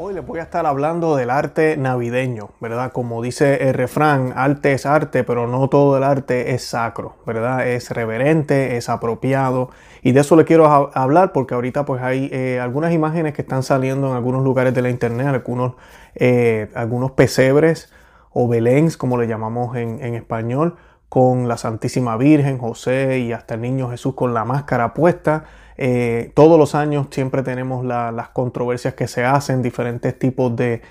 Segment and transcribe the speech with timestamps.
[0.00, 2.92] Hoy les voy a estar hablando del arte navideño, ¿verdad?
[2.92, 7.66] Como dice el refrán, arte es arte, pero no todo el arte es sacro, ¿verdad?
[7.66, 9.70] Es reverente, es apropiado.
[10.02, 13.64] Y de eso le quiero hablar porque ahorita pues hay eh, algunas imágenes que están
[13.64, 15.72] saliendo en algunos lugares de la internet, algunos,
[16.14, 17.92] eh, algunos pesebres
[18.30, 20.76] o beléns, como le llamamos en, en español,
[21.08, 25.46] con la Santísima Virgen, José y hasta el Niño Jesús con la máscara puesta.
[25.80, 30.82] Eh, todos los años siempre tenemos las controversias que se hacen, diferentes tipos de,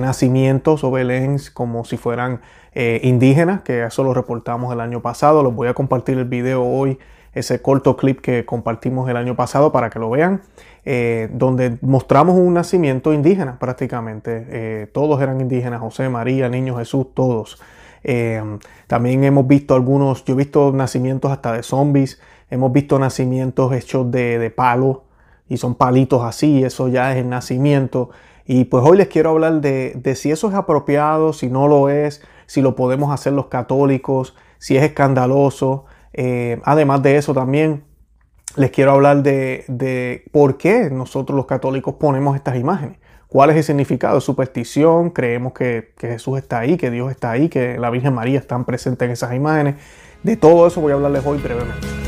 [0.00, 2.42] nacimientos o beléns como si fueran
[2.74, 5.42] eh, indígenas, que eso lo reportamos el año pasado.
[5.42, 6.98] Les voy a compartir el video hoy,
[7.32, 10.42] ese corto clip que compartimos el año pasado para que lo vean,
[10.84, 14.88] eh, donde mostramos un nacimiento indígena prácticamente.
[14.92, 17.62] todos eran indígenas, José, María, Niño Jesús, todos.
[18.86, 24.10] también hemos visto algunos, yo he visto nacimientos hasta de zombies, Hemos visto nacimientos hechos
[24.10, 25.04] de, de palo
[25.48, 28.10] y son palitos así, eso ya es el nacimiento.
[28.46, 32.22] Y pues hoy les quiero hablar de, si eso es apropiado, si no lo es,
[32.46, 35.84] si lo podemos hacer los católicos, si es escandaloso.
[36.12, 37.84] Eh, además de eso también
[38.56, 42.98] les quiero hablar de, de, por qué nosotros los católicos ponemos estas imágenes.
[43.26, 44.20] ¿Cuál es el significado?
[44.20, 48.38] Superstición, creemos que, que Jesús está ahí, que Dios está ahí, que la Virgen María
[48.38, 49.74] está presente en esas imágenes.
[50.22, 52.05] De todo eso voy a hablarles hoy brevemente.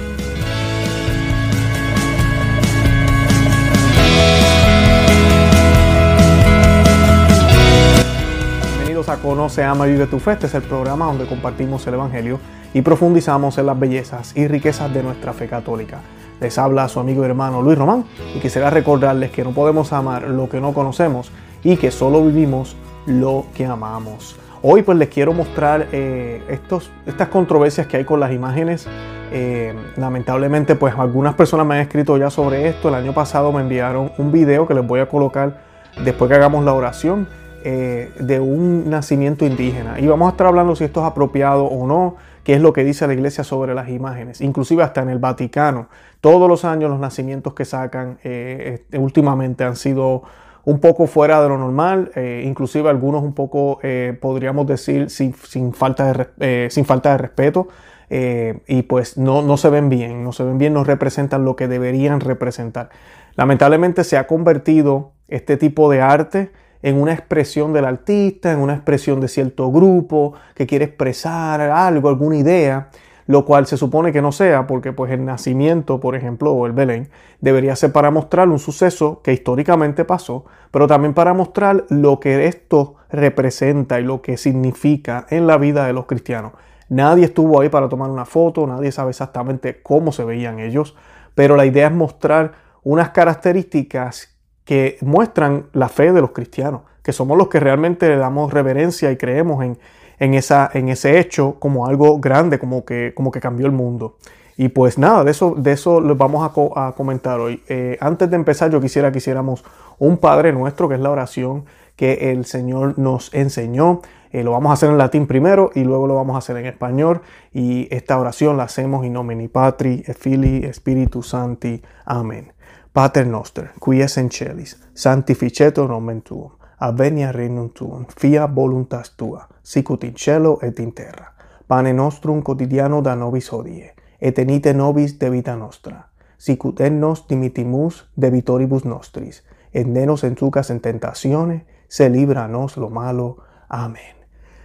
[9.08, 10.32] A Conoce, Ama Vive tu Fe.
[10.32, 12.38] Este es el programa donde compartimos el Evangelio
[12.74, 16.00] y profundizamos en las bellezas y riquezas de nuestra fe católica.
[16.40, 20.28] Les habla su amigo y hermano Luis Román y quisiera recordarles que no podemos amar
[20.28, 21.30] lo que no conocemos
[21.64, 24.36] y que solo vivimos lo que amamos.
[24.62, 28.86] Hoy pues les quiero mostrar eh, estos, estas controversias que hay con las imágenes.
[29.32, 32.88] Eh, lamentablemente pues algunas personas me han escrito ya sobre esto.
[32.88, 35.62] El año pasado me enviaron un video que les voy a colocar
[36.04, 37.26] después que hagamos la oración
[37.64, 39.98] eh, de un nacimiento indígena.
[39.98, 42.84] Y vamos a estar hablando si esto es apropiado o no, qué es lo que
[42.84, 44.40] dice la iglesia sobre las imágenes.
[44.40, 45.88] Inclusive hasta en el Vaticano,
[46.20, 50.22] todos los años los nacimientos que sacan eh, este, últimamente han sido
[50.64, 53.80] un poco fuera de lo normal, eh, inclusive algunos un poco,
[54.20, 55.32] podríamos decir, sin,
[55.72, 57.68] falta, de, sin falta de respeto.
[58.10, 61.68] y pues no, no se ven bien, no se ven bien, no representan lo que
[61.68, 62.90] deberían representar.
[63.36, 66.50] Lamentablemente se ha convertido este tipo de arte
[66.82, 72.08] en una expresión del artista, en una expresión de cierto grupo que quiere expresar algo,
[72.08, 72.90] alguna idea,
[73.26, 76.72] lo cual se supone que no sea, porque pues el nacimiento, por ejemplo, o el
[76.72, 82.20] Belén, debería ser para mostrar un suceso que históricamente pasó, pero también para mostrar lo
[82.20, 86.52] que esto representa y lo que significa en la vida de los cristianos.
[86.88, 90.96] Nadie estuvo ahí para tomar una foto, nadie sabe exactamente cómo se veían ellos,
[91.34, 92.52] pero la idea es mostrar
[92.82, 94.37] unas características
[94.68, 99.10] que muestran la fe de los cristianos, que somos los que realmente le damos reverencia
[99.10, 99.78] y creemos en,
[100.18, 104.16] en, esa, en ese hecho como algo grande, como que, como que cambió el mundo.
[104.58, 107.62] Y pues nada, de eso, de eso les vamos a, comentar hoy.
[107.66, 109.64] Eh, antes de empezar, yo quisiera que hiciéramos
[109.98, 111.64] un Padre Nuestro, que es la oración
[111.96, 114.02] que el Señor nos enseñó.
[114.32, 116.66] Eh, lo vamos a hacer en latín primero y luego lo vamos a hacer en
[116.66, 117.22] español.
[117.54, 121.80] Y esta oración la hacemos in nomine Patri, et Filii, Spiritus Santi.
[122.04, 122.52] Amén.
[122.92, 126.50] Pater noster, qui es in celis, sanctificetur nomen tuum,
[126.80, 131.32] avenia regnum tuum, fiat voluntas tua, sicut in cielo et in terra.
[131.66, 138.08] Pane nostrum quotidiano da nobis hodie, et enite nobis debita nostra, sicut et nos dimitimus
[138.16, 139.42] debitoribus nostris,
[139.74, 143.36] et ne nos entucas en tentatione, se libra nos lo malo.
[143.68, 144.17] Amen.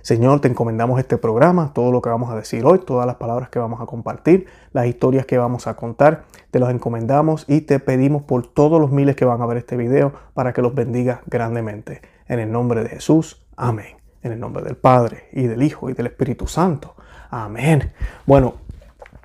[0.04, 3.48] Señor, te encomendamos este programa, todo lo que vamos a decir hoy, todas las palabras
[3.48, 7.80] que vamos a compartir, las historias que vamos a contar, te los encomendamos y te
[7.80, 11.22] pedimos por todos los miles que van a ver este video para que los bendiga
[11.28, 12.02] grandemente.
[12.28, 13.96] En el nombre de Jesús, amén.
[14.24, 16.96] En el nombre del Padre y del Hijo y del Espíritu Santo.
[17.30, 17.94] Amén.
[18.26, 18.56] Bueno,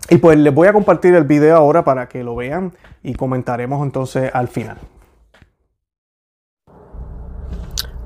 [0.08, 2.72] y pues les voy a compartir el video ahora para que lo vean
[3.02, 4.78] y comentaremos entonces al final.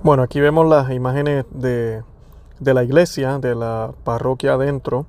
[0.03, 2.03] Bueno, aquí vemos las imágenes de
[2.63, 5.07] de la iglesia, de la parroquia adentro.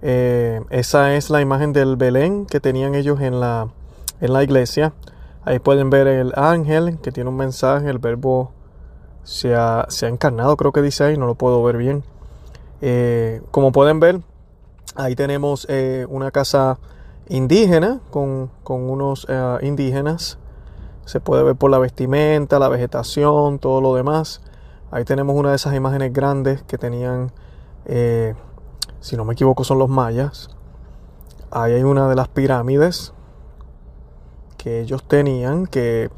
[0.00, 3.68] Eh, esa es la imagen del Belén que tenían ellos en la,
[4.20, 4.92] en la iglesia.
[5.44, 8.52] Ahí pueden ver el ángel que tiene un mensaje, el verbo
[9.24, 12.04] se ha, se ha encarnado, creo que dice ahí, no lo puedo ver bien.
[12.80, 14.20] Eh, como pueden ver,
[14.94, 16.78] ahí tenemos eh, una casa
[17.28, 19.26] indígena con, con unos
[19.62, 20.38] indígenas.
[21.04, 24.42] Se puede ver por la vestimenta, la vegetación, todo lo demás.
[24.90, 27.32] Ahí tenemos una de esas imágenes grandes que tenían,
[27.84, 28.34] eh,
[29.00, 30.50] si no me equivoco, son los mayas.
[31.50, 33.12] Ahí hay una de las pirámides
[34.56, 36.10] que ellos tenían, que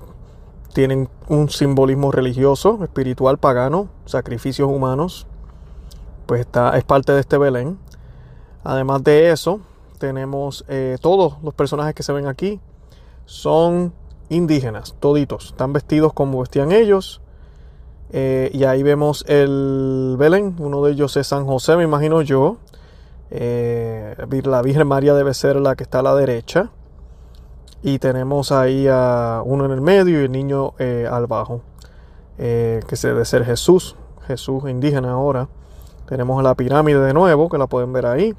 [0.73, 5.27] tienen un simbolismo religioso, espiritual, pagano, sacrificios humanos.
[6.27, 7.79] Pues está, es parte de este Belén.
[8.63, 9.61] Además de eso,
[9.99, 12.61] tenemos eh, todos los personajes que se ven aquí
[13.25, 13.93] son
[14.29, 15.47] indígenas, toditos.
[15.47, 17.21] Están vestidos como vestían ellos.
[18.13, 20.57] Eh, y ahí vemos el Belén.
[20.59, 22.57] Uno de ellos es San José, me imagino yo.
[23.31, 26.71] Eh, la Virgen María debe ser la que está a la derecha.
[27.83, 31.63] Y tenemos ahí a uno en el medio y el niño eh, al bajo.
[32.37, 33.97] que se debe ser Jesús.
[34.27, 35.49] Jesús indígena ahora.
[36.07, 38.35] Tenemos la pirámide de nuevo, que la pueden ver ahí.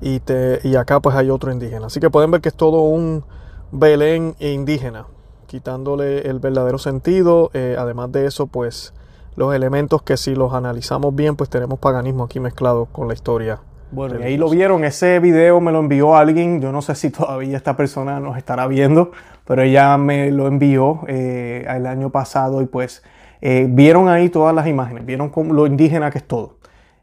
[0.00, 0.20] Y,
[0.62, 1.86] y acá pues hay otro indígena.
[1.86, 3.24] Así que pueden ver que es todo un
[3.72, 5.06] Belén indígena
[5.46, 7.50] quitándole el verdadero sentido.
[7.54, 8.92] Eh, además de eso, pues
[9.36, 13.60] los elementos que si los analizamos bien, pues tenemos paganismo aquí mezclado con la historia.
[13.92, 17.10] Bueno, y ahí lo vieron, ese video me lo envió alguien, yo no sé si
[17.10, 19.12] todavía esta persona nos estará viendo,
[19.46, 23.04] pero ella me lo envió eh, el año pasado y pues
[23.40, 26.56] eh, vieron ahí todas las imágenes, vieron lo indígena que es todo.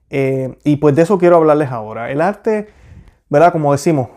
[0.09, 2.11] y pues de eso quiero hablarles ahora.
[2.11, 2.67] El arte,
[3.29, 3.53] ¿verdad?
[3.53, 4.09] Como decimos,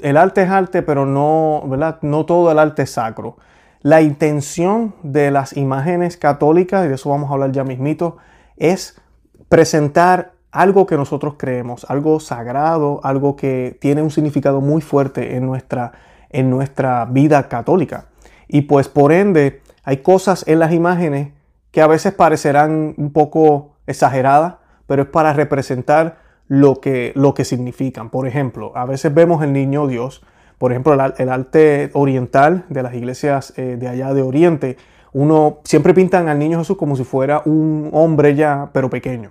[0.00, 1.98] el arte es arte, pero no, ¿verdad?
[2.02, 3.36] no todo el arte es sacro.
[3.82, 8.16] La intención de las imágenes católicas, y de eso vamos a hablar ya mismito,
[8.56, 9.00] es
[9.48, 15.46] presentar algo que nosotros creemos, algo sagrado, algo que tiene un significado muy fuerte en
[15.46, 15.92] nuestra,
[16.30, 18.06] en nuestra vida católica.
[18.48, 21.32] Y pues por ende hay cosas en las imágenes
[21.70, 24.54] que a veces parecerán un poco exageradas,
[24.86, 28.10] pero es para representar lo que, lo que significan.
[28.10, 30.22] Por ejemplo, a veces vemos el niño Dios,
[30.58, 34.76] por ejemplo, el, arte oriental de las iglesias eh, de allá de Oriente,
[35.12, 39.30] uno siempre pintan al niño Jesús como si fuera un hombre ya, pero pequeño.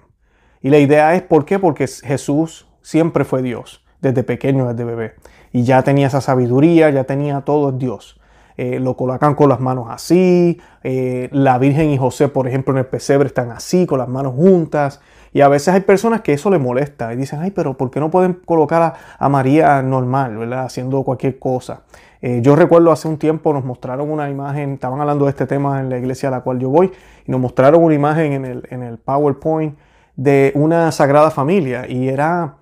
[0.62, 1.60] Y la idea es, ¿por qué?
[1.60, 5.14] Porque Jesús siempre fue Dios, desde pequeño, desde bebé.
[5.52, 8.17] Y ya tenía esa sabiduría, ya tenía todo Dios.
[8.58, 12.80] Eh, lo colocan con las manos así, eh, la Virgen y José, por ejemplo, en
[12.80, 15.00] el pesebre están así, con las manos juntas.
[15.32, 18.00] Y a veces hay personas que eso les molesta y dicen, ay, pero ¿por qué
[18.00, 20.66] no pueden colocar a, María normal, ¿verdad?
[20.66, 21.82] Haciendo cualquier cosa.
[22.22, 25.80] Eh, yo recuerdo hace un tiempo nos mostraron una imagen, estaban hablando de este tema
[25.80, 26.92] en la iglesia a la cual yo voy,
[27.28, 29.78] y nos mostraron una imagen en el, en el PowerPoint
[30.16, 32.56] de una sagrada familia y era,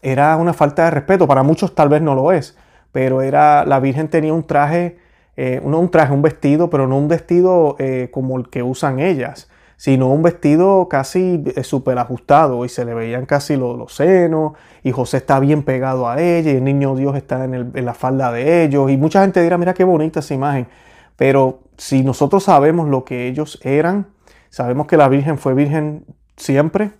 [0.00, 2.56] era una falta de respeto, para muchos tal vez no lo es,
[2.92, 5.03] pero era, la Virgen tenía un traje,
[5.36, 9.00] eh, no un traje, un vestido, pero no un vestido eh, como el que usan
[9.00, 14.52] ellas sino un vestido casi eh, súper ajustado y se le veían casi los, senos
[14.82, 18.32] y José está bien pegado a ella y el niño Dios está en, la falda
[18.32, 20.68] de ellos y mucha gente dirá, mira qué bonita esa imagen,
[21.16, 24.06] pero si nosotros sabemos lo que ellos eran,
[24.48, 26.04] sabemos que la Virgen fue virgen
[26.36, 26.92] siempre,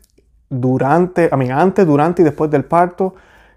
[0.50, 3.14] durante, a antes, durante y después del parto,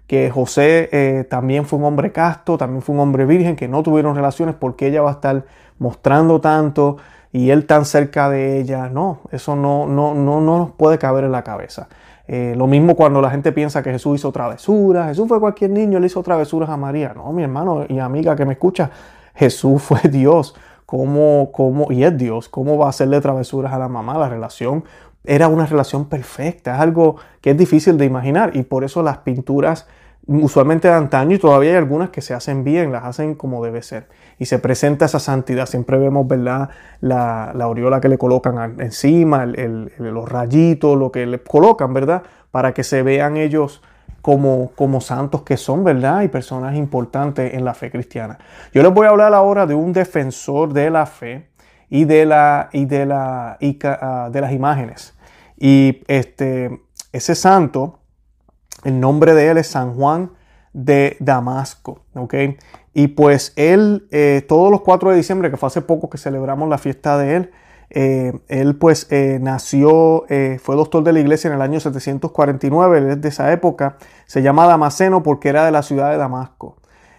[0.08, 3.82] que José eh, también fue un hombre casto, también fue un hombre virgen, que no
[3.82, 5.44] tuvieron relaciones porque ella va a estar
[5.78, 6.96] mostrando tanto
[7.30, 8.88] y él tan cerca de ella.
[8.88, 11.88] No, eso no, no, no, no nos puede caber en la cabeza.
[12.26, 15.08] Eh, lo mismo cuando la gente piensa que Jesús hizo travesuras.
[15.08, 17.12] Jesús fue cualquier niño, le hizo travesuras a María.
[17.14, 18.90] No, mi hermano y amiga que me escucha,
[19.34, 20.54] Jesús fue Dios.
[20.86, 24.16] ¿Cómo, cómo, y es Dios, ¿cómo va a hacerle travesuras a la mamá?
[24.16, 24.84] La relación
[25.24, 29.18] era una relación perfecta, es algo que es difícil de imaginar y por eso las
[29.18, 29.86] pinturas
[30.28, 33.82] usualmente de antaño y todavía hay algunas que se hacen bien, las hacen como debe
[33.82, 34.08] ser.
[34.38, 35.66] Y se presenta esa santidad.
[35.66, 36.68] Siempre vemos, ¿verdad?
[37.00, 42.22] La, la aureola que le colocan encima, los rayitos, lo que le colocan, ¿verdad?
[42.50, 43.82] Para que se vean ellos
[44.20, 46.22] como, como santos que son, ¿verdad?
[46.22, 48.38] Y personas importantes en la fe cristiana.
[48.72, 51.48] Yo les voy a hablar ahora de un defensor de la fe
[51.90, 55.14] y de, la, y de, la, y, ah, de las imágenes.
[55.56, 56.80] Y este,
[57.12, 57.98] ese santo
[58.84, 60.30] el nombre de él es San Juan
[60.72, 62.04] de Damasco.
[62.14, 62.34] ¿ok?
[62.94, 66.68] Y pues él, eh, todos los 4 de diciembre, que fue hace poco que celebramos
[66.68, 67.50] la fiesta de él,
[67.90, 70.26] eh, él pues eh, nació,
[70.60, 74.42] fue doctor de la iglesia en el año 749, él es de esa época, se
[74.42, 76.76] llama Damasceno porque era de la ciudad de Damasco.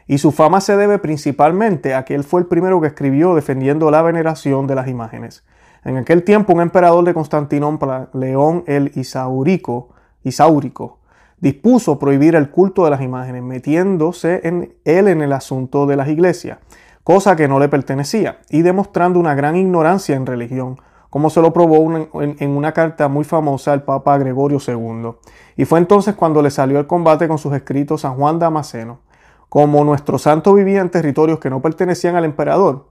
[0.09, 3.91] Y su fama se debe principalmente a que él fue el primero que escribió defendiendo
[3.91, 5.45] la veneración de las imágenes.
[5.85, 9.89] En aquel tiempo un emperador de Constantinopla, León el Isaurico,
[10.23, 10.97] Isaurico
[11.39, 16.07] dispuso prohibir el culto de las imágenes, metiéndose en él en el asunto de las
[16.07, 16.57] iglesias,
[17.03, 21.53] cosa que no le pertenecía, y demostrando una gran ignorancia en religión, como se lo
[21.53, 25.11] probó en, una carta muy famosa al Papa Gregorio II.
[25.55, 29.07] Y fue entonces cuando le salió el combate con sus escritos San Juan Damasceno.
[29.49, 32.89] Como nuestro santo vivía en territorios que no pertenecían al emperador,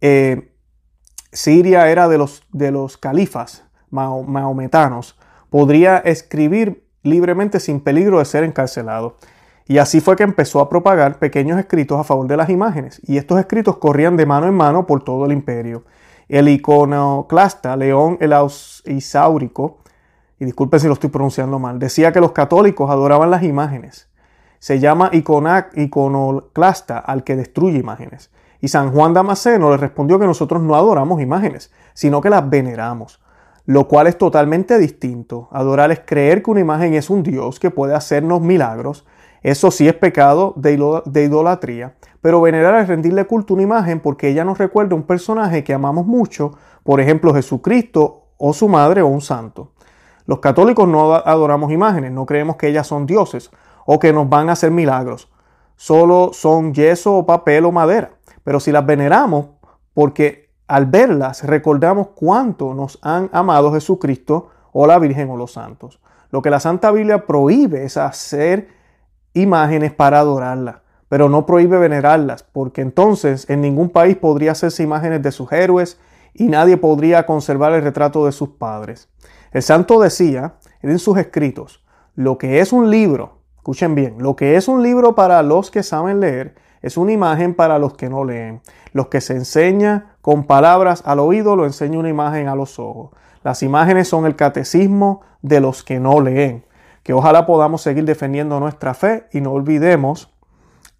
[0.00, 0.52] eh,
[1.32, 5.16] Siria era de los, de los califas mahometanos,
[5.50, 9.16] podría escribir libremente sin peligro de ser encarcelado.
[9.66, 13.16] Y así fue que empezó a propagar pequeños escritos a favor de las imágenes, y
[13.16, 15.84] estos escritos corrían de mano en mano por todo el imperio.
[16.28, 18.34] El iconoclasta León el
[18.86, 19.78] Isáurico,
[20.38, 24.08] y disculpen si lo estoy pronunciando mal, decía que los católicos adoraban las imágenes.
[24.64, 28.30] Se llama iconoclasta al que destruye imágenes.
[28.62, 33.20] Y San Juan Damasceno le respondió que nosotros no adoramos imágenes, sino que las veneramos,
[33.66, 35.50] lo cual es totalmente distinto.
[35.52, 39.04] Adorar es creer que una imagen es un Dios que puede hacernos milagros.
[39.42, 40.72] Eso sí es pecado de
[41.22, 45.62] idolatría, pero venerar es rendirle culto a una imagen porque ella nos recuerda un personaje
[45.62, 46.52] que amamos mucho,
[46.84, 49.72] por ejemplo Jesucristo o su madre o un santo.
[50.24, 53.50] Los católicos no adoramos imágenes, no creemos que ellas son dioses
[53.86, 55.30] o que nos van a hacer milagros.
[55.76, 58.12] Solo son yeso o papel o madera.
[58.42, 59.46] Pero si las veneramos,
[59.92, 66.00] porque al verlas recordamos cuánto nos han amado Jesucristo o la Virgen o los santos.
[66.30, 68.68] Lo que la Santa Biblia prohíbe es hacer
[69.34, 70.76] imágenes para adorarlas,
[71.08, 76.00] pero no prohíbe venerarlas, porque entonces en ningún país podría hacerse imágenes de sus héroes
[76.32, 79.08] y nadie podría conservar el retrato de sus padres.
[79.52, 81.84] El santo decía en sus escritos,
[82.16, 85.82] lo que es un libro, escuchen bien, lo que es un libro para los que
[85.82, 88.60] saben leer, es una imagen para los que no leen.
[88.92, 93.12] Los que se enseña con palabras al oído lo enseña una imagen a los ojos.
[93.42, 96.66] Las imágenes son el catecismo de los que no leen.
[97.02, 100.30] Que ojalá podamos seguir defendiendo nuestra fe y no olvidemos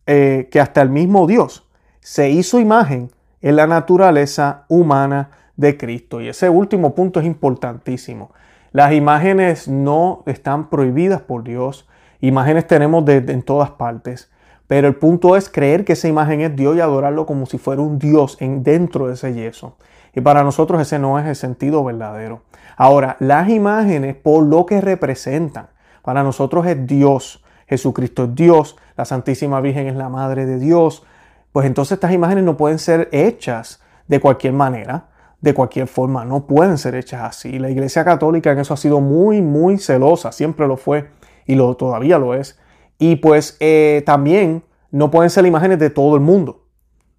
[0.06, 1.68] eh, que hasta el mismo Dios
[2.00, 3.11] se hizo imagen
[3.42, 6.23] en la naturaleza humana de Cristo.
[6.23, 8.30] Y ese último punto es importantísimo.
[8.73, 11.87] Las imágenes no están prohibidas por Dios.
[12.26, 14.31] Imágenes tenemos en todas partes.
[14.66, 17.83] Pero el punto es creer que esa imagen es Dios y adorarlo como si fuera
[17.83, 19.76] un Dios en, dentro de ese yeso.
[20.14, 22.40] Y para nosotros ese no es el sentido verdadero.
[22.78, 25.66] Ahora, las imágenes por lo que representan,
[26.02, 27.45] para nosotros es Dios.
[27.66, 31.04] Jesucristo es Dios, la Santísima Virgen es la Madre de Dios.
[31.52, 35.09] Pues entonces estas imágenes no pueden ser hechas de cualquier manera,
[35.43, 37.59] de cualquier forma, no pueden ser hechas así.
[37.59, 41.11] La Iglesia Católica en eso ha sido muy, muy celosa, siempre lo fue
[41.46, 42.58] y lo, todavía lo es
[42.98, 46.62] y pues eh, también no pueden ser imágenes de todo el mundo.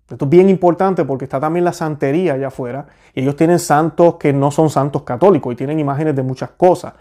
[0.10, 2.86] Esto es bien importante porque está también la santería allá afuera.
[3.14, 6.94] Y ellos tienen santos que no son santos católicos y tienen imágenes de muchas cosas.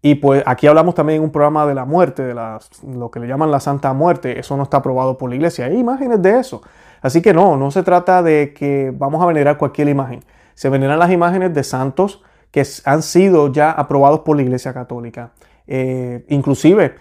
[0.00, 3.28] Y pues aquí hablamos también en un programa de la muerte, de lo que le
[3.28, 4.38] llaman la Santa Muerte.
[4.38, 5.66] Eso no está aprobado por la iglesia.
[5.66, 6.62] Hay imágenes de eso.
[7.00, 10.24] Así que no, no se trata de que vamos a venerar cualquier imagen.
[10.54, 15.32] Se veneran las imágenes de santos que han sido ya aprobados por la iglesia católica.
[15.66, 16.96] Eh, inclusive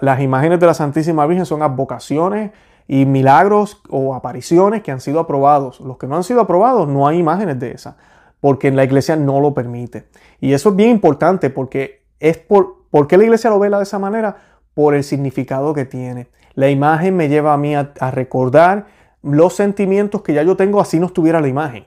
[0.00, 2.52] las imágenes de la Santísima Virgen son advocaciones
[2.86, 5.80] y milagros o apariciones que han sido aprobados.
[5.80, 7.96] Los que no han sido aprobados no hay imágenes de esas,
[8.40, 10.08] porque la iglesia no lo permite.
[10.40, 13.84] Y eso es bien importante porque es por, ¿por qué la iglesia lo vela de
[13.84, 14.36] esa manera?
[14.74, 16.28] Por el significado que tiene.
[16.54, 18.86] La imagen me lleva a mí a recordar
[19.22, 21.86] los sentimientos que ya yo tengo así no estuviera la imagen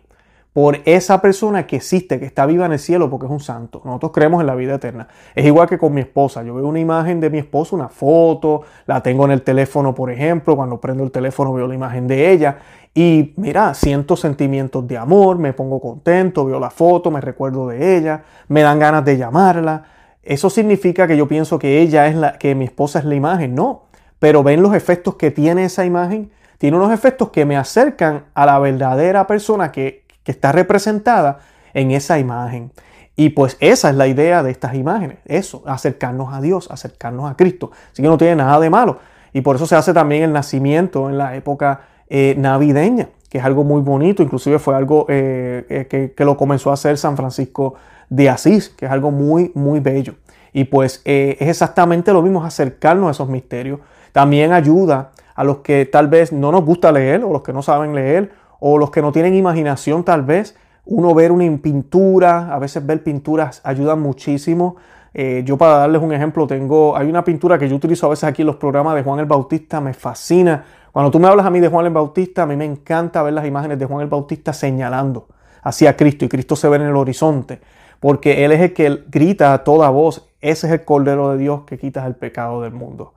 [0.55, 3.81] por esa persona que existe, que está viva en el cielo porque es un santo.
[3.83, 5.09] Nosotros creemos en la vida eterna.
[5.35, 6.43] Es igual que con mi esposa.
[6.43, 10.09] Yo veo una imagen de mi esposa, una foto, la tengo en el teléfono, por
[10.09, 10.55] ejemplo.
[10.55, 12.59] Cuando prendo el teléfono veo la imagen de ella.
[12.93, 17.97] Y mira, siento sentimientos de amor, me pongo contento, veo la foto, me recuerdo de
[17.97, 19.83] ella, me dan ganas de llamarla.
[20.24, 23.55] Eso significa que yo pienso que ella es la, que mi esposa es la imagen.
[23.55, 23.88] No.
[24.19, 26.31] Pero ven los efectos que tiene esa imagen.
[26.59, 31.39] Tiene unos efectos que me acercan a la verdadera persona que que está representada
[31.74, 32.72] en esa imagen.
[33.15, 37.38] Y pues esa es la idea de estas imágenes, eso, acercarnos a Dios, acercarnos a
[37.38, 37.72] Cristo.
[37.94, 39.00] Así que no tiene nada de malo.
[39.32, 43.46] Y por eso se hace también el nacimiento en la época eh, navideña, que es
[43.46, 47.15] algo muy bonito, inclusive fue algo eh, eh, que, que, lo comenzó a hacer San
[47.15, 47.75] Francisco
[48.10, 50.15] de Asís, que es algo muy, muy bello.
[50.51, 53.79] Y pues es exactamente lo mismo, acercarnos a esos misterios.
[54.13, 57.62] También ayuda a los que tal vez no nos gusta leer o los que no
[57.62, 62.59] saben leer o los que no tienen imaginación tal vez, uno ver una pintura, a
[62.59, 64.75] veces ver pinturas ayuda muchísimo.
[65.13, 68.25] Eh, yo para darles un ejemplo, tengo, hay una pintura que yo utilizo a veces
[68.25, 70.65] aquí en los programas de Juan el Bautista, me fascina.
[70.91, 73.33] Cuando tú me hablas a mí de Juan el Bautista, a mí me encanta ver
[73.33, 75.27] las imágenes de Juan el Bautista señalando
[75.65, 77.59] hacia Cristo y Cristo se ve en el horizonte,
[78.00, 81.62] porque Él es el que grita a toda voz, ese es el Cordero de Dios
[81.65, 83.13] que quita el pecado del mundo.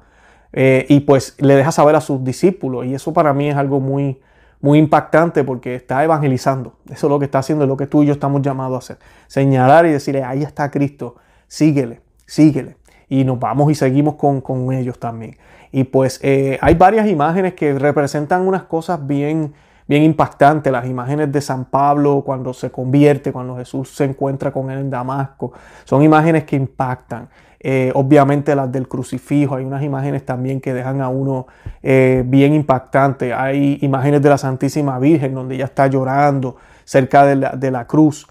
[0.52, 3.80] Eh, y pues le deja saber a sus discípulos y eso para mí es algo
[3.80, 4.18] muy,
[4.60, 6.74] muy impactante porque está evangelizando.
[6.88, 8.78] Eso es lo que está haciendo, es lo que tú y yo estamos llamados a
[8.78, 8.98] hacer.
[9.26, 12.76] Señalar y decirle, ahí está Cristo, síguele, síguele.
[13.08, 15.36] Y nos vamos y seguimos con, ellos también.
[15.72, 19.54] Y pues eh, hay varias imágenes que representan unas cosas bien,
[19.88, 24.70] bien impactante, las imágenes de San Pablo cuando se convierte, cuando Jesús se encuentra con
[24.70, 25.52] él en Damasco,
[25.84, 27.28] son imágenes que impactan.
[27.60, 31.46] Eh, obviamente las del crucifijo, hay unas imágenes también que dejan a uno
[31.82, 33.32] eh, bien impactante.
[33.32, 38.26] Hay imágenes de la Santísima Virgen donde ella está llorando cerca de la, cruz.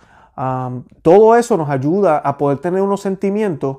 [1.01, 3.77] todo eso nos ayuda a poder tener unos sentimientos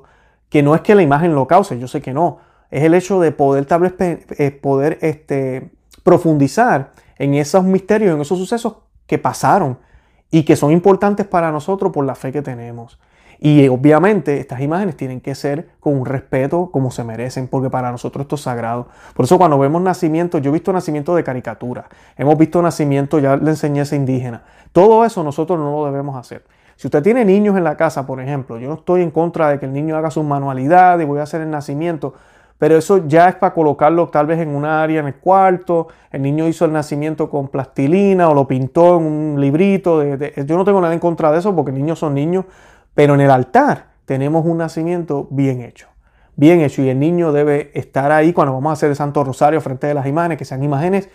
[0.49, 2.39] que no es que la imagen lo cause, yo sé que no,
[2.71, 5.69] es el hecho de poder tal vez eh, poder este,
[6.03, 9.77] profundizar en esos misterios, en esos sucesos que pasaron
[10.31, 12.99] y que son importantes para nosotros por la fe que tenemos.
[13.41, 17.89] Y obviamente estas imágenes tienen que ser con un respeto como se merecen, porque para
[17.89, 18.89] nosotros esto es sagrado.
[19.13, 23.37] Por eso cuando vemos nacimientos, yo he visto nacimiento de caricatura, hemos visto nacimiento, ya
[23.37, 24.43] le enseñé ese indígena.
[24.73, 26.43] Todo eso nosotros no lo debemos hacer.
[26.75, 29.59] Si usted tiene niños en la casa, por ejemplo, yo no estoy en contra de
[29.59, 32.13] que el niño haga sus manualidades y voy a hacer el nacimiento,
[32.59, 35.87] pero eso ya es para colocarlo tal vez en una área en el cuarto.
[36.11, 40.03] El niño hizo el nacimiento con plastilina o lo pintó en un librito.
[40.03, 42.43] yo no tengo nada en contra de eso porque niños son niños,
[42.93, 45.87] pero en el altar tenemos un nacimiento bien hecho.
[46.35, 46.81] Bien hecho.
[46.81, 49.93] Y el niño debe estar ahí cuando vamos a hacer el Santo Rosario frente a
[49.93, 51.09] las imágenes, que sean imágenes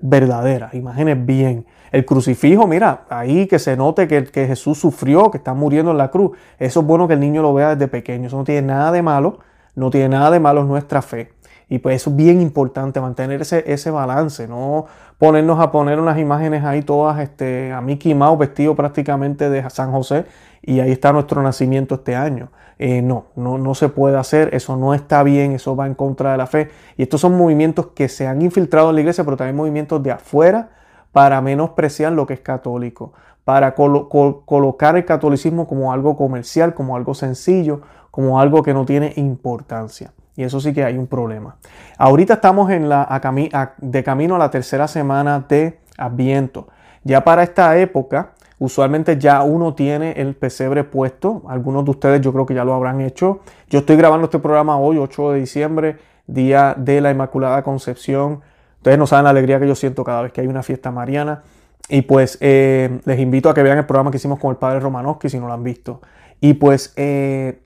[0.00, 1.66] verdaderas, imágenes bien.
[1.92, 5.98] El crucifijo, mira, ahí que se note que, que Jesús sufrió, que está muriendo en
[5.98, 6.38] la cruz.
[6.58, 8.28] Eso es bueno que el niño lo vea desde pequeño.
[8.28, 9.40] Eso no tiene nada de malo.
[9.76, 11.32] No tiene nada de malo nuestra fe.
[11.68, 14.86] Y pues eso es bien importante, mantener ese, ese balance, no
[15.18, 19.90] ponernos a poner unas imágenes ahí todas este, a Mickey Mouse vestido prácticamente de San
[19.90, 20.26] José
[20.62, 22.50] y ahí está nuestro nacimiento este año.
[22.78, 26.32] Eh, no, no, no se puede hacer, eso no está bien, eso va en contra
[26.32, 26.70] de la fe.
[26.96, 30.12] Y estos son movimientos que se han infiltrado en la iglesia, pero también movimientos de
[30.12, 30.70] afuera
[31.12, 33.12] para menospreciar lo que es católico,
[33.44, 37.80] para colocar el catolicismo como algo comercial, como algo sencillo,
[38.16, 40.10] como algo que no tiene importancia.
[40.36, 41.56] Y eso sí que hay un problema.
[41.98, 46.66] Ahorita estamos en la, de camino a la tercera semana de Adviento.
[47.04, 51.42] Ya para esta época, usualmente ya uno tiene el pesebre puesto.
[51.46, 53.40] Algunos de ustedes yo creo que ya lo habrán hecho.
[53.68, 58.40] Yo estoy grabando este programa hoy, 8 de diciembre, día de la Inmaculada Concepción.
[58.78, 61.42] Ustedes no saben la alegría que yo siento cada vez que hay una fiesta mariana.
[61.90, 64.80] Y pues eh, les invito a que vean el programa que hicimos con el padre
[64.80, 66.00] Romanowski si no lo han visto.
[66.40, 67.60] Y pues eh,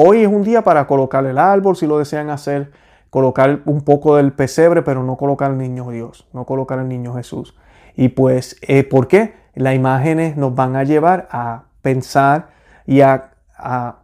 [0.00, 2.70] Hoy es un día para colocar el árbol, si lo desean hacer,
[3.10, 7.14] colocar un poco del pesebre, pero no colocar el niño Dios, no colocar el niño
[7.14, 7.56] Jesús.
[7.96, 9.34] Y pues, eh, ¿por qué?
[9.56, 12.50] Las imágenes nos van a llevar a pensar
[12.86, 13.30] y a,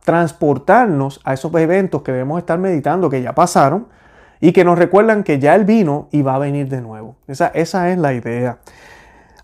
[0.05, 3.87] transportarnos a esos eventos que debemos estar meditando, que ya pasaron,
[4.41, 7.15] y que nos recuerdan que ya Él vino y va a venir de nuevo.
[7.29, 8.59] Esa, esa es la idea.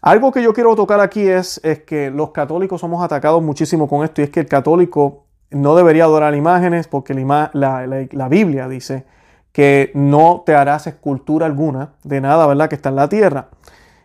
[0.02, 4.02] Algo que yo quiero tocar aquí es, es que los católicos somos atacados muchísimo con
[4.02, 9.04] esto, y es que el católico no debería adorar imágenes porque la, Biblia dice
[9.52, 12.68] que no te harás escultura alguna de nada, ¿verdad?
[12.68, 13.48] Que está en la tierra.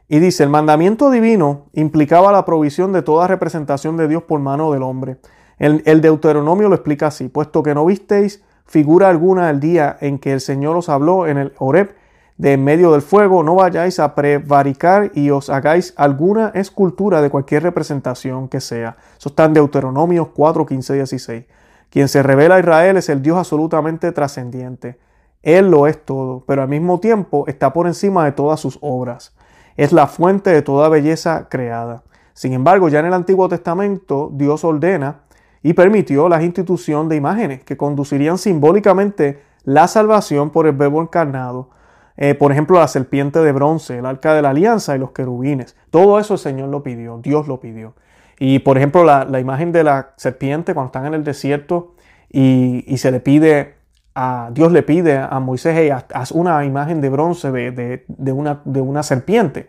[0.08, 4.72] Y dice, el mandamiento divino implicaba la provisión de toda representación de Dios por mano
[4.72, 5.18] del hombre.
[5.58, 10.20] El, el Deuteronomio lo explica así, puesto que no visteis figura alguna el día en
[10.20, 11.96] que el Señor os habló en el Horeb
[12.38, 17.30] de en medio del fuego, no vayáis a prevaricar y os hagáis alguna escultura de
[17.30, 18.98] cualquier representación que sea.
[19.18, 21.46] Eso está en Deuteronomios 4, 15, 16.
[21.90, 25.00] Quien se revela a Israel es el Dios absolutamente trascendiente.
[25.44, 29.34] Él lo es todo, pero al mismo tiempo está por encima de todas sus obras.
[29.78, 32.04] Es la fuente de toda belleza creada.
[32.34, 35.22] Sin embargo, ya en el Antiguo Testamento Dios ordena
[35.64, 41.70] y permitió la institución de imágenes que conducirían simbólicamente la salvación por el verbo encarnado
[42.18, 45.76] eh, por ejemplo, la serpiente de bronce, el arca de la alianza y los querubines.
[45.90, 47.94] Todo eso el Señor lo pidió, Dios lo pidió.
[48.40, 51.96] Y por ejemplo, la, imagen de la serpiente cuando están en el desierto
[52.30, 53.76] y, se le pide
[54.14, 59.04] a Dios le pide a Moisés, haz una imagen de bronce de, una, de una
[59.04, 59.68] serpiente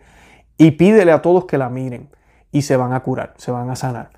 [0.57, 2.09] y pídele a todos que la miren
[2.51, 4.09] y se van a curar, se van a sanar.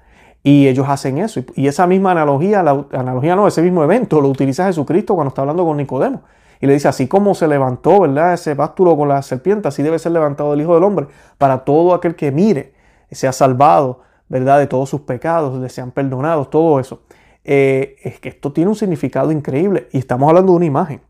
[0.43, 1.41] Y ellos hacen eso.
[1.55, 5.41] Y esa misma analogía, la analogía no, ese mismo evento lo utiliza Jesucristo cuando está
[5.41, 6.21] hablando con Nicodemo.
[6.61, 8.33] Y le dice, así como se levantó, ¿verdad?
[8.33, 11.93] Ese bástulo con la serpiente, así debe ser levantado el Hijo del Hombre para todo
[11.93, 12.73] aquel que mire,
[13.11, 14.59] sea salvado, ¿verdad?
[14.59, 17.01] De todos sus pecados, le sean perdonados, todo eso.
[17.43, 21.01] Eh, es que esto tiene un significado increíble y estamos hablando de una imagen.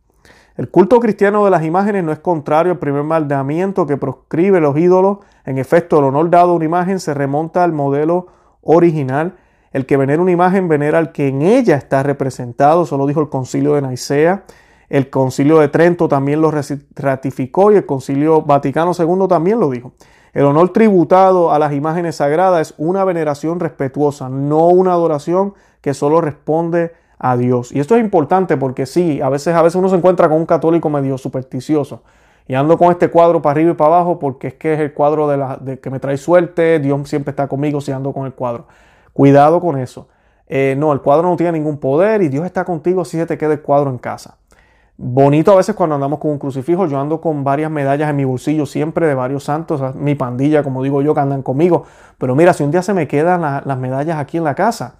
[0.56, 4.78] El culto cristiano de las imágenes no es contrario al primer mandamiento que proscribe los
[4.78, 5.20] ídolos.
[5.46, 8.28] En efecto, el honor dado a una imagen se remonta al modelo
[8.62, 9.38] original.
[9.72, 13.22] El que venera una imagen venera al que en ella está representado, eso lo dijo
[13.22, 14.44] el concilio de Nicea.
[14.90, 16.52] El concilio de Trento también lo
[16.96, 19.94] ratificó y el concilio Vaticano II también lo dijo.
[20.34, 25.94] El honor tributado a las imágenes sagradas es una veneración respetuosa, no una adoración que
[25.94, 27.72] solo responde a Dios.
[27.72, 30.46] Y esto es importante porque sí, a veces, a veces uno se encuentra con un
[30.46, 32.04] católico medio supersticioso
[32.48, 34.94] Y ando con este cuadro para arriba y para abajo porque es que es el
[34.94, 38.26] cuadro de, la, de que me trae suerte, Dios siempre está conmigo si ando con
[38.26, 38.66] el cuadro.
[39.14, 40.08] Cuidado con eso.
[40.48, 43.38] Eh, no, el cuadro no tiene ningún poder y Dios está contigo si se te
[43.38, 44.39] queda el cuadro en casa.
[45.02, 48.26] Bonito a veces cuando andamos con un crucifijo, yo ando con varias medallas en mi
[48.26, 51.86] bolsillo siempre de varios santos, mi pandilla, como digo yo, que andan conmigo.
[52.18, 54.96] Pero mira, si un día se me quedan las medallas aquí en la casa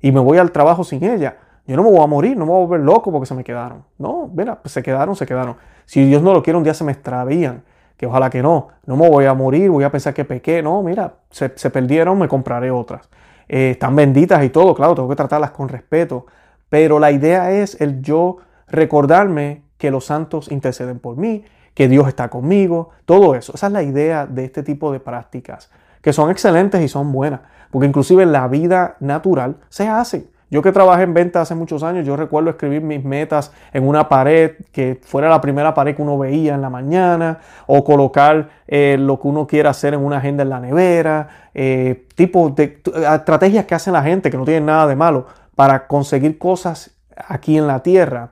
[0.00, 1.34] y me voy al trabajo sin ellas,
[1.66, 3.42] yo no me voy a morir, no me voy a volver loco porque se me
[3.42, 3.82] quedaron.
[3.98, 5.56] No, mira, pues se quedaron, se quedaron.
[5.84, 7.64] Si Dios no lo quiere, un día se me extravían,
[7.96, 8.68] que ojalá que no.
[8.86, 10.62] No me voy a morir, voy a pensar que pequé.
[10.62, 13.08] No, mira, se, perdieron, me compraré otras.
[13.48, 16.26] Eh, están benditas y todo, claro, tengo que tratarlas con respeto.
[16.68, 18.36] Pero la idea es el yo
[18.70, 23.52] recordarme que los santos interceden por mí, que Dios está conmigo, todo eso.
[23.54, 25.70] Esa es la idea de este tipo de prácticas,
[26.02, 30.28] que son excelentes y son buenas, porque inclusive en la vida natural se hacen.
[30.50, 34.08] Yo que trabajé en venta hace muchos años, yo recuerdo escribir mis metas en una
[34.08, 38.96] pared que fuera la primera pared que uno veía en la mañana, o colocar eh,
[38.98, 42.82] lo que uno quiera hacer en una agenda en la nevera, eh, tipo de
[43.14, 46.96] estrategias que hacen la gente que no tienen nada de malo para conseguir cosas
[47.28, 48.30] aquí en la tierra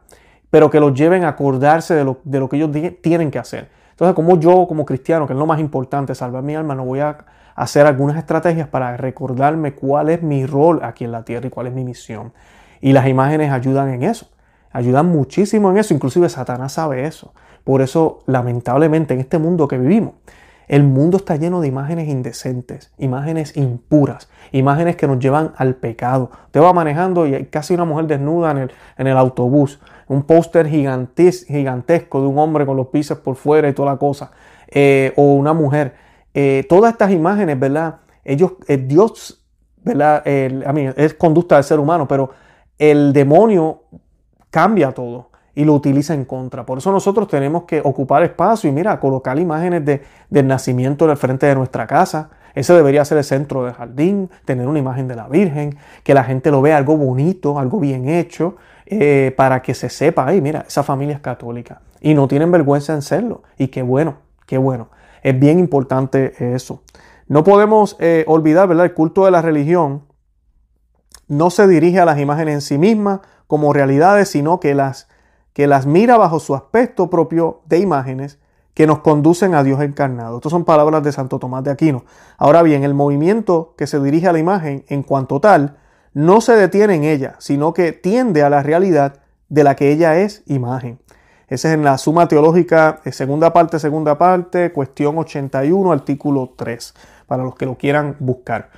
[0.50, 3.68] pero que los lleven a acordarse de lo, de lo que ellos tienen que hacer.
[3.90, 7.00] Entonces, como yo como cristiano, que es lo más importante, salvar mi alma, no voy
[7.00, 7.18] a
[7.56, 11.66] hacer algunas estrategias para recordarme cuál es mi rol aquí en la tierra y cuál
[11.66, 12.32] es mi misión.
[12.80, 14.28] Y las imágenes ayudan en eso,
[14.70, 17.32] ayudan muchísimo en eso, inclusive Satanás sabe eso.
[17.64, 20.14] Por eso, lamentablemente, en este mundo que vivimos,
[20.68, 26.31] el mundo está lleno de imágenes indecentes, imágenes impuras, imágenes que nos llevan al pecado.
[26.50, 30.22] Te va manejando y hay casi una mujer desnuda en el, en el autobús un
[30.22, 34.31] póster gigantesco de un hombre con los pisos por fuera y toda la cosa,
[34.68, 35.94] eh, o una mujer.
[36.35, 37.96] Eh, todas estas imágenes, ¿verdad?
[38.24, 39.44] Ellos, eh, Dios,
[39.83, 40.22] ¿verdad?
[40.66, 42.31] a mí, es conducta del ser humano, pero
[42.78, 43.83] el demonio
[44.50, 45.27] cambia todo
[45.58, 46.64] y lo utiliza en contra.
[46.64, 51.10] Por eso nosotros tenemos que ocupar espacio y mira, colocar imágenes de, del nacimiento en
[51.10, 52.30] el frente de nuestra casa.
[52.54, 56.22] Ese debería ser el centro del jardín, tener una imagen de la Virgen, que la
[56.22, 58.54] gente lo vea algo bonito, algo bien hecho.
[58.86, 62.94] Eh, para que se sepa, ay, mira, esa familia es católica y no tienen vergüenza
[62.94, 63.42] en serlo.
[63.58, 64.90] Y qué bueno, qué bueno.
[65.24, 66.84] Es bien importante eso.
[67.26, 68.84] No podemos eh, olvidar, ¿verdad?
[68.84, 70.04] El culto de la religión
[71.26, 75.08] no se dirige a las imágenes en sí mismas como realidades, sino que las,
[75.58, 78.38] que las mira bajo su aspecto propio de imágenes
[78.74, 80.36] que nos conducen a Dios encarnado.
[80.36, 82.04] Estas son palabras de Santo Tomás de Aquino.
[82.36, 85.76] Ahora bien, el movimiento que se dirige a la imagen en cuanto tal
[86.14, 89.14] no se detiene en ella, sino que tiende a la realidad
[89.48, 91.00] de la que ella es imagen.
[91.48, 96.94] Ese es en la Suma Teológica, eh, segunda parte, segunda parte, cuestión 81, artículo 3,
[97.26, 98.70] para los que lo quieran buscar.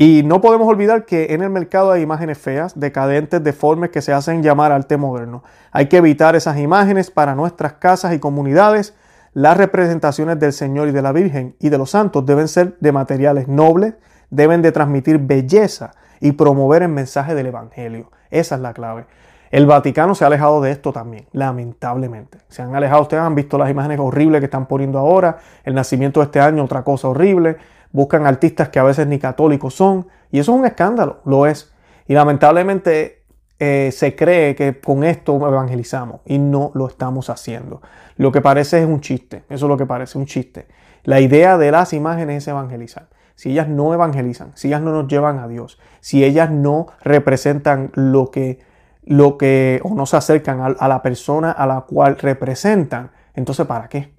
[0.00, 4.12] Y no podemos olvidar que en el mercado hay imágenes feas, decadentes, deformes que se
[4.12, 5.42] hacen llamar arte moderno.
[5.72, 8.94] Hay que evitar esas imágenes para nuestras casas y comunidades.
[9.34, 12.92] Las representaciones del Señor y de la Virgen y de los santos deben ser de
[12.92, 13.94] materiales nobles,
[14.30, 18.12] deben de transmitir belleza y promover el mensaje del Evangelio.
[18.30, 19.06] Esa es la clave.
[19.50, 22.38] El Vaticano se ha alejado de esto también, lamentablemente.
[22.48, 26.20] Se han alejado, ustedes han visto las imágenes horribles que están poniendo ahora, el nacimiento
[26.20, 27.56] de este año, otra cosa horrible.
[27.92, 31.72] Buscan artistas que a veces ni católicos son, y eso es un escándalo, lo es.
[32.06, 33.24] Y lamentablemente
[33.58, 37.80] eh, se cree que con esto evangelizamos, y no lo estamos haciendo.
[38.16, 40.66] Lo que parece es un chiste, eso es lo que parece, un chiste.
[41.04, 45.06] La idea de las imágenes es evangelizar si ellas no evangelizan, si ellas no nos
[45.06, 48.58] llevan a Dios, si ellas no representan lo que,
[49.04, 53.88] lo que o no se acercan a, la persona a la cual representan, entonces ¿para
[53.88, 54.12] qué?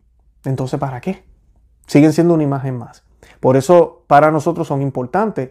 [0.45, 1.25] Entonces ¿para qué?
[1.85, 3.03] Siguen siendo una imagen más.
[3.39, 5.49] Por eso para nosotros son importantes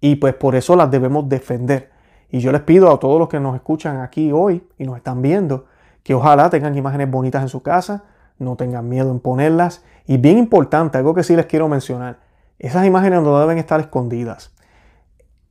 [0.00, 1.90] y pues por eso las debemos defender.
[2.30, 5.22] Y yo les pido a todos los que nos escuchan aquí hoy y nos están
[5.22, 5.66] viendo
[6.02, 8.04] que ojalá tengan imágenes bonitas en su casa,
[8.38, 9.84] no tengan miedo en ponerlas.
[10.06, 12.18] Y bien importante, algo que sí les quiero mencionar,
[12.58, 14.52] esas imágenes no deben estar escondidas.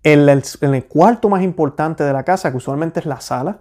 [0.03, 3.59] En el, cuarto más importante de la casa, que usualmente es la sala,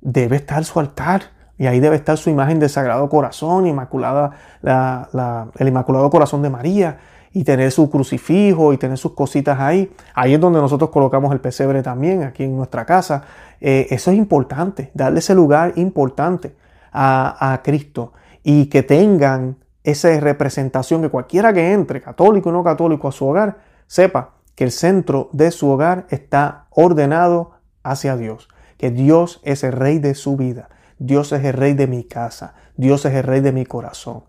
[0.00, 1.22] debe estar su altar.
[1.56, 4.30] Y ahí debe estar su imagen del Sagrado Corazón, inmaculada,
[4.62, 6.98] el Inmaculado Corazón de María,
[7.32, 9.92] y tener su crucifijo y tener sus cositas ahí.
[10.14, 13.24] Ahí es donde nosotros colocamos el pesebre también, aquí en nuestra casa.
[13.60, 16.54] Eh, eso es importante, darle ese lugar importante
[16.92, 18.12] a, a Cristo
[18.42, 23.26] y que tengan esa representación que cualquiera que entre, católico o no católico, a su
[23.26, 29.64] hogar, sepa que el centro de su hogar está ordenado hacia Dios, que Dios es
[29.64, 33.22] el rey de su vida, Dios es el rey de mi casa, Dios es el
[33.22, 34.24] rey de mi corazón,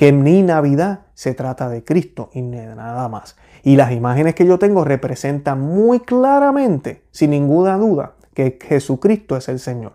[0.00, 3.36] que mi Navidad se trata de Cristo y nada más.
[3.62, 9.50] Y las imágenes que yo tengo representan muy claramente, sin ninguna duda, que Jesucristo es
[9.50, 9.92] el Señor.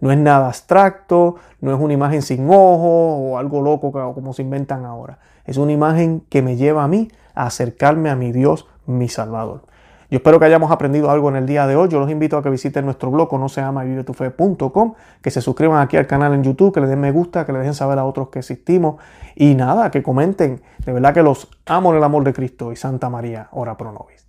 [0.00, 4.42] No es nada abstracto, no es una imagen sin ojo o algo loco como se
[4.42, 5.20] inventan ahora.
[5.44, 9.62] Es una imagen que me lleva a mí a acercarme a mi Dios, mi Salvador.
[10.10, 11.88] Yo espero que hayamos aprendido algo en el día de hoy.
[11.88, 15.80] Yo los invito a que visiten nuestro blog, no se llama vivetufe.com, que se suscriban
[15.80, 18.04] aquí al canal en YouTube, que le den me gusta, que le dejen saber a
[18.04, 18.96] otros que existimos
[19.34, 20.62] y nada, que comenten.
[20.84, 23.92] De verdad que los amo en el amor de Cristo y Santa María, ora pro
[23.92, 24.23] nobis.